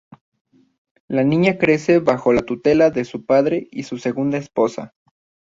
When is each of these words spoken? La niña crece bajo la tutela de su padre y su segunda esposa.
La 1.07 1.23
niña 1.23 1.59
crece 1.59 1.99
bajo 1.99 2.33
la 2.33 2.41
tutela 2.41 2.89
de 2.89 3.05
su 3.05 3.23
padre 3.23 3.67
y 3.71 3.83
su 3.83 3.99
segunda 3.99 4.39
esposa. 4.39 4.95